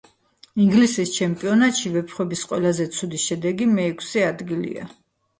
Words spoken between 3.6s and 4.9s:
მეექვსე ადგილია.